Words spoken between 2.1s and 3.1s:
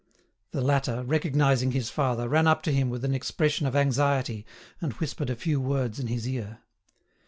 ran up to him with